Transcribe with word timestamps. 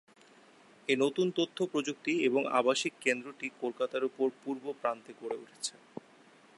এই 0.87 0.97
নতুন 0.99 1.27
তথ্য 1.31 1.57
প্রযুক্তি 1.65 2.13
এবং 2.23 2.41
আবাসিক 2.59 2.93
কেন্দ্রটি 3.01 3.47
কলকাতার 3.61 4.03
উত্তর-পূর্ব 4.03 4.63
প্রান্তে 4.81 5.11
গড়ে 5.21 5.37
উঠছে। 5.37 5.73